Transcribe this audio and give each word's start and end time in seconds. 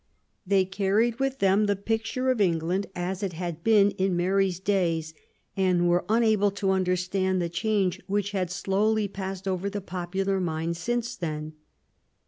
They 0.47 0.65
carried 0.65 1.19
with 1.19 1.37
them 1.37 1.67
the 1.67 1.75
picture 1.75 2.31
of 2.31 2.41
Eng 2.41 2.57
land 2.57 2.87
as 2.95 3.21
it 3.21 3.33
had 3.33 3.63
been 3.63 3.91
in 3.91 4.17
Mary's 4.17 4.59
days, 4.59 5.13
and 5.55 5.87
were 5.87 6.05
unable 6.09 6.49
to 6.49 6.71
understand 6.71 7.39
the 7.39 7.49
change 7.49 8.01
which 8.07 8.31
had 8.31 8.49
slowly 8.49 9.07
passed 9.07 9.47
over 9.47 9.69
the 9.69 9.79
popular 9.79 10.39
mind 10.39 10.75
since 10.75 11.15
then. 11.15 11.53